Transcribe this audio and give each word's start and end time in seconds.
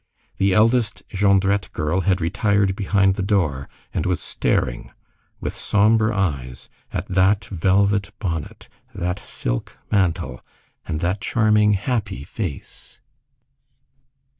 The 0.39 0.55
eldest 0.55 1.03
Jondrette 1.09 1.71
girl 1.73 2.01
had 2.01 2.21
retired 2.21 2.75
behind 2.75 3.13
the 3.13 3.21
door, 3.21 3.69
and 3.93 4.07
was 4.07 4.19
staring 4.19 4.89
with 5.39 5.53
sombre 5.53 6.11
eyes 6.17 6.69
at 6.91 7.07
that 7.07 7.45
velvet 7.45 8.09
bonnet, 8.17 8.67
that 8.95 9.19
silk 9.19 9.77
mantle, 9.91 10.43
and 10.87 11.01
that 11.01 11.21
charming, 11.21 11.73
happy 11.73 12.23
face. 12.23 12.99